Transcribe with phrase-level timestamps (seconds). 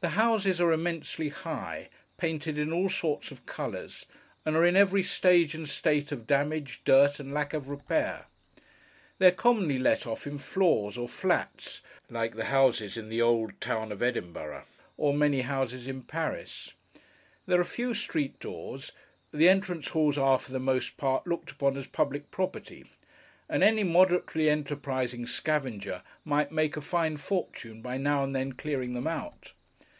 [0.00, 4.06] The houses are immensely high, painted in all sorts of colours,
[4.46, 8.26] and are in every stage and state of damage, dirt, and lack of repair.
[9.18, 13.60] They are commonly let off in floors, or flats, like the houses in the old
[13.60, 14.66] town of Edinburgh,
[14.96, 16.74] or many houses in Paris.
[17.46, 18.92] There are few street doors;
[19.32, 22.86] the entrance halls are, for the most part, looked upon as public property;
[23.48, 28.92] and any moderately enterprising scavenger might make a fine fortune by now and then clearing
[28.92, 29.54] them out.